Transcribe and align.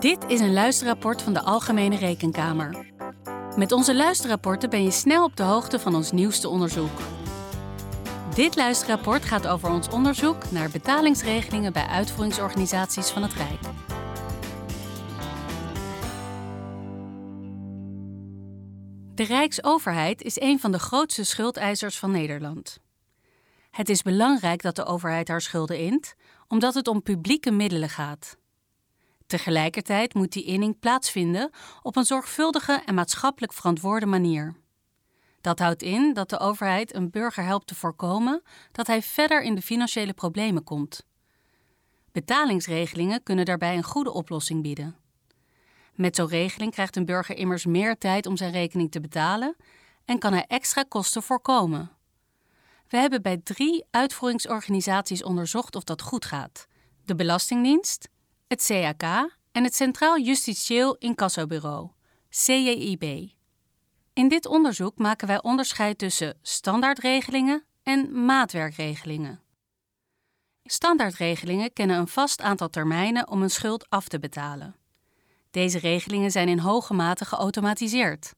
Dit 0.00 0.24
is 0.26 0.40
een 0.40 0.52
luisterrapport 0.52 1.22
van 1.22 1.32
de 1.32 1.42
Algemene 1.42 1.96
Rekenkamer. 1.96 2.92
Met 3.56 3.72
onze 3.72 3.94
luisterrapporten 3.94 4.70
ben 4.70 4.82
je 4.82 4.90
snel 4.90 5.24
op 5.24 5.36
de 5.36 5.42
hoogte 5.42 5.78
van 5.78 5.94
ons 5.94 6.12
nieuwste 6.12 6.48
onderzoek. 6.48 6.98
Dit 8.34 8.56
luisterrapport 8.56 9.24
gaat 9.24 9.46
over 9.46 9.70
ons 9.70 9.88
onderzoek 9.88 10.50
naar 10.50 10.70
betalingsregelingen 10.70 11.72
bij 11.72 11.86
uitvoeringsorganisaties 11.86 13.10
van 13.10 13.22
het 13.22 13.32
Rijk. 13.32 13.60
De 19.14 19.24
Rijksoverheid 19.24 20.22
is 20.22 20.40
een 20.40 20.60
van 20.60 20.72
de 20.72 20.78
grootste 20.78 21.24
schuldeisers 21.24 21.98
van 21.98 22.10
Nederland. 22.10 22.78
Het 23.70 23.88
is 23.88 24.02
belangrijk 24.02 24.62
dat 24.62 24.76
de 24.76 24.84
overheid 24.84 25.28
haar 25.28 25.40
schulden 25.40 25.78
int, 25.78 26.14
omdat 26.48 26.74
het 26.74 26.88
om 26.88 27.02
publieke 27.02 27.50
middelen 27.50 27.88
gaat. 27.88 28.36
Tegelijkertijd 29.28 30.14
moet 30.14 30.32
die 30.32 30.44
inning 30.44 30.78
plaatsvinden 30.78 31.50
op 31.82 31.96
een 31.96 32.04
zorgvuldige 32.04 32.82
en 32.86 32.94
maatschappelijk 32.94 33.52
verantwoorde 33.52 34.06
manier. 34.06 34.54
Dat 35.40 35.58
houdt 35.58 35.82
in 35.82 36.14
dat 36.14 36.30
de 36.30 36.38
overheid 36.38 36.94
een 36.94 37.10
burger 37.10 37.44
helpt 37.44 37.66
te 37.66 37.74
voorkomen 37.74 38.42
dat 38.72 38.86
hij 38.86 39.02
verder 39.02 39.42
in 39.42 39.54
de 39.54 39.62
financiële 39.62 40.12
problemen 40.12 40.64
komt. 40.64 41.06
Betalingsregelingen 42.12 43.22
kunnen 43.22 43.44
daarbij 43.44 43.76
een 43.76 43.82
goede 43.82 44.12
oplossing 44.12 44.62
bieden. 44.62 44.96
Met 45.94 46.16
zo'n 46.16 46.28
regeling 46.28 46.72
krijgt 46.72 46.96
een 46.96 47.04
burger 47.04 47.36
immers 47.36 47.66
meer 47.66 47.98
tijd 47.98 48.26
om 48.26 48.36
zijn 48.36 48.52
rekening 48.52 48.90
te 48.90 49.00
betalen 49.00 49.56
en 50.04 50.18
kan 50.18 50.32
hij 50.32 50.44
extra 50.46 50.82
kosten 50.82 51.22
voorkomen. 51.22 51.90
We 52.88 52.96
hebben 52.96 53.22
bij 53.22 53.36
drie 53.36 53.84
uitvoeringsorganisaties 53.90 55.22
onderzocht 55.22 55.76
of 55.76 55.84
dat 55.84 56.02
goed 56.02 56.24
gaat: 56.24 56.66
de 57.04 57.14
Belastingdienst, 57.14 58.08
het 58.48 58.66
CAK 58.66 59.02
en 59.52 59.64
het 59.64 59.74
Centraal 59.74 60.18
Justitieel 60.18 60.96
Incassobureau, 60.96 61.90
CJIB. 62.30 63.30
In 64.12 64.28
dit 64.28 64.46
onderzoek 64.46 64.98
maken 64.98 65.26
wij 65.26 65.42
onderscheid 65.42 65.98
tussen 65.98 66.38
standaardregelingen 66.42 67.64
en 67.82 68.24
maatwerkregelingen. 68.24 69.40
Standaardregelingen 70.64 71.72
kennen 71.72 71.96
een 71.96 72.08
vast 72.08 72.40
aantal 72.40 72.68
termijnen 72.68 73.28
om 73.28 73.42
een 73.42 73.50
schuld 73.50 73.90
af 73.90 74.08
te 74.08 74.18
betalen. 74.18 74.76
Deze 75.50 75.78
regelingen 75.78 76.30
zijn 76.30 76.48
in 76.48 76.58
hoge 76.58 76.94
mate 76.94 77.24
geautomatiseerd. 77.24 78.34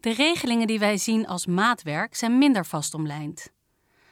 De 0.00 0.10
regelingen 0.10 0.66
die 0.66 0.78
wij 0.78 0.96
zien 0.96 1.26
als 1.26 1.46
maatwerk 1.46 2.14
zijn 2.14 2.38
minder 2.38 2.66
vastomlijnd. 2.66 3.52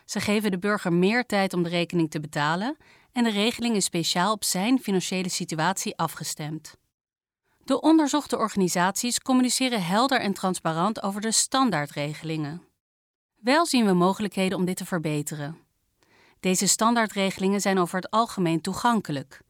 Ze 0.04 0.20
geven 0.20 0.50
de 0.50 0.58
burger 0.58 0.92
meer 0.92 1.26
tijd 1.26 1.54
om 1.54 1.62
de 1.62 1.68
rekening 1.68 2.10
te 2.10 2.20
betalen 2.20 2.76
en 3.12 3.24
de 3.24 3.30
regeling 3.30 3.76
is 3.76 3.84
speciaal 3.84 4.32
op 4.32 4.44
zijn 4.44 4.80
financiële 4.80 5.28
situatie 5.28 5.96
afgestemd. 5.96 6.76
De 7.64 7.80
onderzochte 7.80 8.38
organisaties 8.38 9.20
communiceren 9.20 9.84
helder 9.84 10.20
en 10.20 10.32
transparant 10.32 11.02
over 11.02 11.20
de 11.20 11.32
standaardregelingen. 11.32 12.62
Wel 13.40 13.66
zien 13.66 13.86
we 13.86 13.92
mogelijkheden 13.92 14.58
om 14.58 14.64
dit 14.64 14.76
te 14.76 14.84
verbeteren. 14.84 15.58
Deze 16.40 16.66
standaardregelingen 16.66 17.60
zijn 17.60 17.78
over 17.78 17.96
het 17.96 18.10
algemeen 18.10 18.60
toegankelijk. 18.60 19.40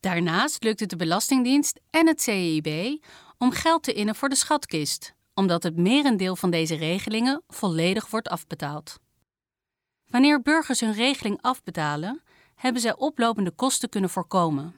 Daarnaast 0.00 0.62
lukt 0.62 0.80
het 0.80 0.90
de 0.90 0.96
Belastingdienst 0.96 1.80
en 1.90 2.06
het 2.06 2.22
CIB 2.22 3.02
om 3.38 3.50
geld 3.50 3.82
te 3.82 3.92
innen 3.92 4.14
voor 4.14 4.28
de 4.28 4.34
schatkist, 4.34 5.14
omdat 5.34 5.62
het 5.62 5.76
merendeel 5.76 6.36
van 6.36 6.50
deze 6.50 6.74
regelingen 6.74 7.42
volledig 7.48 8.10
wordt 8.10 8.28
afbetaald. 8.28 8.98
Wanneer 10.06 10.42
burgers 10.42 10.80
hun 10.80 10.92
regeling 10.92 11.38
afbetalen, 11.40 12.22
hebben 12.56 12.82
zij 12.82 12.96
oplopende 12.96 13.50
kosten 13.50 13.88
kunnen 13.88 14.10
voorkomen. 14.10 14.74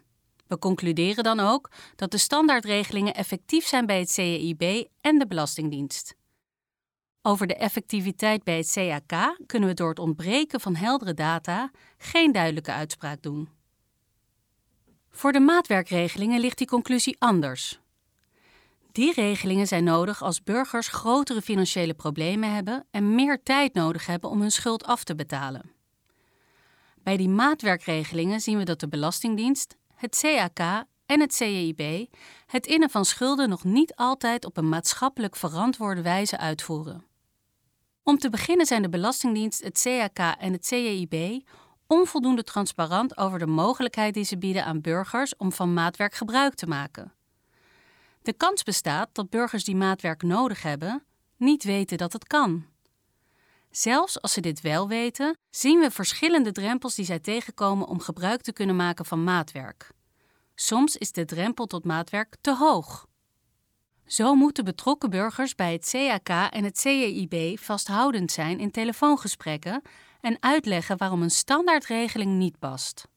We 0.47 0.59
concluderen 0.59 1.25
dan 1.25 1.41
ook 1.41 1.71
dat 1.97 2.11
de 2.11 2.19
standaardregelingen 2.19 3.15
effectief 3.15 3.67
zijn 3.67 3.87
bij 3.87 3.99
het 3.99 4.11
CEIB 4.11 4.89
en 5.01 5.19
de 5.19 5.27
Belastingdienst. 5.27 6.17
Over 7.23 7.47
de 7.47 7.57
effectiviteit 7.57 8.45
bij 8.45 8.57
het 8.57 8.73
CAK 8.73 9.37
kunnen 9.47 9.69
we 9.69 9.75
door 9.75 9.89
het 9.89 9.99
ontbreken 9.99 10.61
van 10.61 10.77
heldere 10.77 11.15
data 11.15 11.71
geen 11.99 12.33
duidelijke 12.33 12.73
uitspraak 12.73 13.23
doen. 13.23 13.49
Voor 15.11 15.33
de 15.33 15.41
maatwerkregelingen 15.41 16.41
ligt 16.41 16.59
die 16.59 16.67
conclusie 16.67 17.17
anders. 17.19 17.81
Die 18.93 19.13
regelingen 19.13 19.67
zijn 19.67 19.85
nodig 19.85 20.23
als 20.23 20.43
burgers 20.43 20.89
grotere 20.89 21.43
financiële 21.43 21.95
problemen 21.95 22.55
hebben 22.55 22.87
en 22.91 23.15
meer 23.15 23.43
tijd 23.43 23.75
nodig 23.75 24.07
hebben 24.07 24.31
om 24.31 24.41
hun 24.41 24.51
schuld 24.51 24.85
af 24.85 25.05
te 25.05 25.15
betalen. 25.15 25.78
Bij 27.09 27.17
die 27.17 27.29
maatwerkregelingen 27.29 28.41
zien 28.41 28.59
we 28.59 28.65
dat 28.65 28.81
de 28.81 28.89
Belastingdienst, 28.89 29.77
het 29.95 30.19
CAK 30.21 30.85
en 31.07 31.21
het 31.21 31.35
CEIB 31.35 32.09
het 32.47 32.67
innen 32.67 32.91
van 32.91 33.05
schulden 33.05 33.49
nog 33.49 33.65
niet 33.65 33.95
altijd 33.95 34.45
op 34.45 34.57
een 34.57 34.69
maatschappelijk 34.69 35.37
verantwoorde 35.37 36.03
wijze 36.03 36.39
uitvoeren. 36.39 37.05
Om 38.03 38.19
te 38.19 38.31
beginnen 38.31 38.67
zijn 38.67 38.83
de 38.83 38.89
Belastingdienst, 38.89 39.63
het 39.63 39.83
CAK 39.83 40.37
en 40.39 40.53
het 40.53 40.67
CEIB 40.67 41.43
onvoldoende 41.87 42.45
transparant 42.45 43.17
over 43.17 43.39
de 43.39 43.47
mogelijkheid 43.47 44.15
die 44.15 44.25
ze 44.25 44.39
bieden 44.39 44.65
aan 44.65 44.81
burgers 44.81 45.37
om 45.37 45.53
van 45.53 45.73
maatwerk 45.73 46.15
gebruik 46.15 46.55
te 46.55 46.67
maken. 46.67 47.13
De 48.23 48.33
kans 48.33 48.63
bestaat 48.63 49.09
dat 49.13 49.31
burgers 49.31 49.65
die 49.65 49.77
maatwerk 49.77 50.23
nodig 50.23 50.63
hebben, 50.63 51.05
niet 51.37 51.65
weten 51.65 51.99
dat 51.99 52.13
het 52.13 52.27
kan. 52.27 52.67
Zelfs 53.79 54.23
als 54.23 54.33
ze 54.33 54.41
dit 54.41 54.61
wel 54.61 54.89
weten, 54.89 55.39
zien 55.51 55.81
we 55.81 55.91
verschillende 55.91 56.53
drempels 56.53 56.95
die 56.95 57.05
zij 57.05 57.19
tegenkomen 57.19 57.87
om 57.87 58.01
gebruik 58.01 58.41
te 58.41 58.53
kunnen 58.53 58.77
maken 58.77 59.05
van 59.05 59.25
maatwerk. 59.25 59.91
Soms 60.55 60.97
is 60.97 61.13
de 61.13 61.25
drempel 61.25 61.67
tot 61.67 61.85
maatwerk 61.85 62.37
te 62.41 62.57
hoog. 62.57 63.07
Zo 64.07 64.35
moeten 64.35 64.65
betrokken 64.65 65.11
burgers 65.11 65.55
bij 65.55 65.73
het 65.73 65.91
CAK 65.91 66.29
en 66.53 66.65
het 66.65 66.79
CEIB 66.79 67.59
vasthoudend 67.59 68.33
zijn 68.33 68.59
in 68.59 68.71
telefoongesprekken 68.71 69.83
en 70.21 70.37
uitleggen 70.41 70.97
waarom 70.97 71.23
een 71.23 71.31
standaardregeling 71.31 72.33
niet 72.33 72.59
past. 72.59 73.09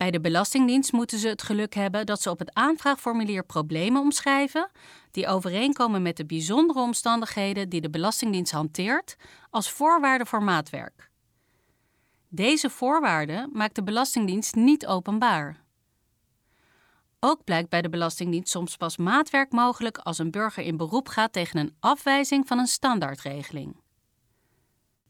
Bij 0.00 0.10
de 0.10 0.20
Belastingdienst 0.20 0.92
moeten 0.92 1.18
ze 1.18 1.28
het 1.28 1.42
geluk 1.42 1.74
hebben 1.74 2.06
dat 2.06 2.22
ze 2.22 2.30
op 2.30 2.38
het 2.38 2.54
aanvraagformulier 2.54 3.44
problemen 3.44 4.00
omschrijven 4.00 4.70
die 5.10 5.26
overeenkomen 5.26 6.02
met 6.02 6.16
de 6.16 6.26
bijzondere 6.26 6.80
omstandigheden 6.80 7.68
die 7.68 7.80
de 7.80 7.90
Belastingdienst 7.90 8.52
hanteert 8.52 9.16
als 9.50 9.70
voorwaarde 9.70 10.26
voor 10.26 10.42
maatwerk. 10.42 11.10
Deze 12.28 12.70
voorwaarden 12.70 13.50
maakt 13.52 13.74
de 13.74 13.82
Belastingdienst 13.82 14.54
niet 14.54 14.86
openbaar. 14.86 15.64
Ook 17.18 17.44
blijkt 17.44 17.68
bij 17.68 17.82
de 17.82 17.88
Belastingdienst 17.88 18.50
soms 18.50 18.76
pas 18.76 18.96
maatwerk 18.96 19.52
mogelijk 19.52 19.98
als 19.98 20.18
een 20.18 20.30
burger 20.30 20.62
in 20.64 20.76
beroep 20.76 21.08
gaat 21.08 21.32
tegen 21.32 21.58
een 21.60 21.76
afwijzing 21.80 22.46
van 22.46 22.58
een 22.58 22.66
standaardregeling. 22.66 23.76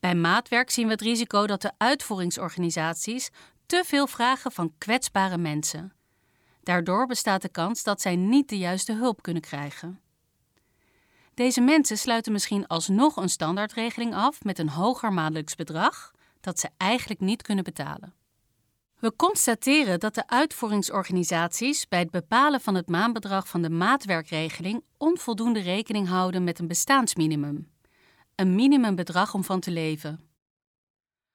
Bij 0.00 0.14
maatwerk 0.14 0.70
zien 0.70 0.86
we 0.86 0.92
het 0.92 1.00
risico 1.00 1.46
dat 1.46 1.62
de 1.62 1.72
uitvoeringsorganisaties 1.76 3.30
te 3.70 3.82
veel 3.86 4.06
vragen 4.06 4.52
van 4.52 4.72
kwetsbare 4.78 5.38
mensen. 5.38 5.92
Daardoor 6.62 7.06
bestaat 7.06 7.42
de 7.42 7.48
kans 7.48 7.82
dat 7.82 8.00
zij 8.00 8.16
niet 8.16 8.48
de 8.48 8.58
juiste 8.58 8.92
hulp 8.92 9.22
kunnen 9.22 9.42
krijgen. 9.42 10.00
Deze 11.34 11.60
mensen 11.60 11.98
sluiten 11.98 12.32
misschien 12.32 12.66
alsnog 12.66 13.16
een 13.16 13.28
standaardregeling 13.28 14.14
af 14.14 14.44
met 14.44 14.58
een 14.58 14.68
hoger 14.68 15.12
maandelijks 15.12 15.54
bedrag 15.54 16.10
dat 16.40 16.60
ze 16.60 16.68
eigenlijk 16.76 17.20
niet 17.20 17.42
kunnen 17.42 17.64
betalen. 17.64 18.14
We 18.98 19.16
constateren 19.16 20.00
dat 20.00 20.14
de 20.14 20.26
uitvoeringsorganisaties 20.26 21.88
bij 21.88 21.98
het 21.98 22.10
bepalen 22.10 22.60
van 22.60 22.74
het 22.74 22.88
maandbedrag 22.88 23.48
van 23.48 23.62
de 23.62 23.70
maatwerkregeling 23.70 24.84
onvoldoende 24.96 25.60
rekening 25.60 26.08
houden 26.08 26.44
met 26.44 26.58
een 26.58 26.68
bestaansminimum, 26.68 27.70
een 28.34 28.54
minimumbedrag 28.54 29.34
om 29.34 29.44
van 29.44 29.60
te 29.60 29.70
leven. 29.70 30.29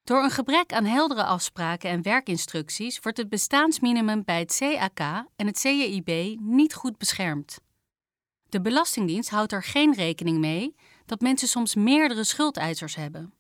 Door 0.06 0.24
een 0.24 0.32
gebrek 0.32 0.74
aan 0.74 0.86
heldere 0.86 1.24
afspraken 1.24 1.90
en 1.90 2.02
werkinstructies 2.02 3.00
wordt 3.00 3.18
het 3.18 3.30
bestaansminimum 3.30 4.24
bij 4.24 4.40
het 4.40 4.58
CAK 4.58 5.00
en 5.36 5.46
het 5.46 5.60
CJIB 5.60 6.40
niet 6.40 6.74
goed 6.74 6.98
beschermd. 6.98 7.60
De 8.50 8.62
Belastingdienst 8.62 9.30
houdt 9.30 9.52
er 9.52 9.64
geen 9.64 9.94
rekening 9.94 10.38
mee 10.38 10.76
dat 11.06 11.22
mensen 11.22 11.48
soms 11.48 11.76
meerdere 11.76 12.24
schuldeisers 12.24 12.96
hebben. 12.96 13.34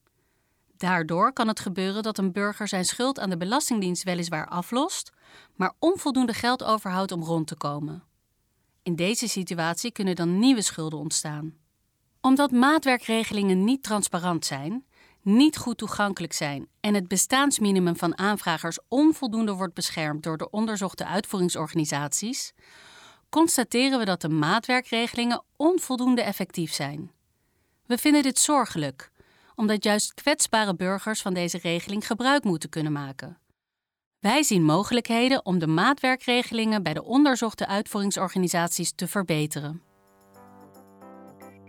Daardoor 0.78 1.34
kan 1.34 1.48
het 1.48 1.60
gebeuren 1.60 2.04
dat 2.04 2.18
een 2.18 2.32
burger 2.32 2.68
zijn 2.68 2.86
schuld 2.86 3.20
aan 3.20 3.30
de 3.30 3.38
Belastingdienst 3.38 4.04
weliswaar 4.04 4.48
aflost, 4.48 5.12
maar 5.56 5.74
onvoldoende 5.80 6.34
geld 6.34 6.64
overhoudt 6.64 7.12
om 7.12 7.24
rond 7.24 7.48
te 7.48 7.56
komen. 7.56 8.04
In 8.84 8.96
deze 8.96 9.28
situatie 9.28 9.92
kunnen 9.92 10.16
dan 10.16 10.40
nieuwe 10.40 10.62
schulden 10.62 11.00
ontstaan. 11.00 11.56
Omdat 12.22 12.52
maatwerkregelingen 12.52 13.64
niet 13.64 13.84
transparant 13.84 14.46
zijn, 14.46 14.86
niet 15.26 15.58
goed 15.58 15.78
toegankelijk 15.78 16.34
zijn 16.34 16.68
en 16.80 16.94
het 16.94 17.08
bestaansminimum 17.08 17.98
van 17.98 18.18
aanvragers 18.18 18.80
onvoldoende 18.88 19.54
wordt 19.54 19.74
beschermd 19.74 20.24
door 20.24 20.38
de 20.38 20.50
onderzochte 20.50 21.06
uitvoeringsorganisaties, 21.06 22.54
constateren 23.30 24.00
we 24.00 24.06
dat 24.06 24.22
de 24.22 24.30
maatwerkregelingen 24.30 25.44
onvoldoende 25.56 26.22
effectief 26.22 26.74
zijn. 26.74 27.12
We 27.86 27.98
vinden 27.98 28.24
dit 28.24 28.40
zorgelijk, 28.40 29.12
omdat 29.56 29.84
juist 29.84 30.14
kwetsbare 30.14 30.76
burgers 30.76 31.22
van 31.22 31.34
deze 31.34 31.58
regeling 31.58 32.08
gebruik 32.08 32.44
moeten 32.44 32.70
kunnen 32.70 32.92
maken. 32.92 33.38
Wij 34.20 34.44
zien 34.44 34.64
mogelijkheden 34.64 35.46
om 35.46 35.60
de 35.60 35.68
maatwerkregelingen 35.68 36.84
bij 36.84 36.94
de 36.94 37.04
onderzochte 37.04 37.68
uitvoeringsorganisaties 37.68 38.92
te 38.96 39.08
verbeteren. 39.08 39.82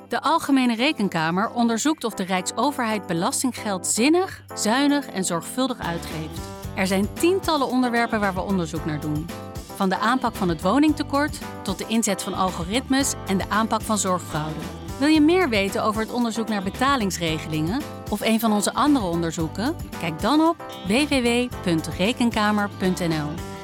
De 0.09 0.23
Algemene 0.23 0.75
Rekenkamer 0.75 1.51
onderzoekt 1.51 2.05
of 2.05 2.15
de 2.15 2.25
Rijksoverheid 2.25 3.07
belastinggeld 3.07 3.87
zinnig, 3.87 4.43
zuinig 4.55 5.07
en 5.07 5.25
zorgvuldig 5.25 5.79
uitgeeft. 5.79 6.41
Er 6.75 6.87
zijn 6.87 7.13
tientallen 7.13 7.69
onderwerpen 7.69 8.21
waar 8.21 8.35
we 8.35 8.41
onderzoek 8.41 8.85
naar 8.85 9.01
doen. 9.01 9.27
Van 9.75 9.89
de 9.89 9.99
aanpak 9.99 10.35
van 10.35 10.49
het 10.49 10.63
woningtekort 10.63 11.39
tot 11.63 11.79
de 11.79 11.87
inzet 11.87 12.23
van 12.23 12.35
algoritmes 12.35 13.15
en 13.27 13.39
de 13.39 13.49
aanpak 13.49 13.83
van 13.83 13.99
zorgfraude. 13.99 14.61
Wil 14.99 15.09
je 15.09 15.21
meer 15.21 15.49
weten 15.49 15.83
over 15.83 16.01
het 16.01 16.13
onderzoek 16.13 16.49
naar 16.49 16.63
betalingsregelingen 16.63 17.81
of 18.11 18.21
een 18.21 18.41
van 18.41 18.53
onze 18.53 18.75
andere 18.75 19.07
onderzoeken? 19.07 19.77
Kijk 20.01 20.21
dan 20.21 20.41
op 20.41 20.57
www.rekenkamer.nl. 20.87 23.56